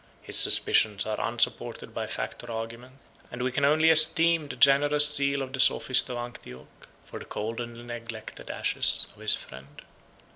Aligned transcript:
His 0.23 0.35
suspicions 0.39 1.05
are 1.05 1.21
unsupported 1.21 1.93
by 1.93 2.07
fact 2.07 2.43
or 2.43 2.49
argument; 2.51 2.95
and 3.29 3.43
we 3.43 3.51
can 3.51 3.63
only 3.63 3.91
esteem 3.91 4.47
the 4.47 4.55
generous 4.55 5.13
zeal 5.13 5.43
of 5.43 5.53
the 5.53 5.59
sophist 5.59 6.09
of 6.09 6.17
Antioch 6.17 6.87
for 7.05 7.19
the 7.19 7.25
cold 7.25 7.61
and 7.61 7.85
neglected 7.85 8.49
ashes 8.49 9.05
of 9.13 9.19
his 9.21 9.35
friend. 9.35 9.83